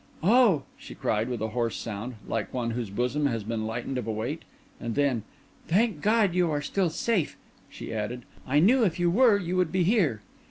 "Oh!" 0.23 0.63
she 0.79 0.95
cried, 0.95 1.29
with 1.29 1.41
a 1.41 1.49
hoarse 1.49 1.75
sound, 1.77 2.15
like 2.27 2.51
one 2.51 2.71
whose 2.71 2.89
bosom 2.89 3.27
has 3.27 3.43
been 3.43 3.67
lightened 3.67 3.99
of 3.99 4.07
a 4.07 4.11
weight. 4.11 4.41
And 4.79 4.95
then, 4.95 5.21
"Thank 5.67 6.01
God 6.01 6.33
you 6.33 6.49
are 6.49 6.59
still 6.63 6.89
safe!" 6.89 7.37
she 7.69 7.93
added; 7.93 8.23
"I 8.47 8.57
knew, 8.57 8.83
if 8.83 8.99
you 8.99 9.11
were, 9.11 9.37
you 9.37 9.55
would 9.57 9.71
be 9.71 9.83
here." 9.83 10.23